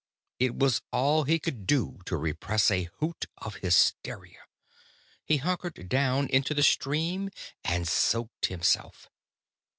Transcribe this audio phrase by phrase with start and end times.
[0.39, 4.39] It was all he could do to repress a hoot of hysteria.
[5.23, 7.29] He hunkered down into the stream
[7.63, 9.11] and soaked himself.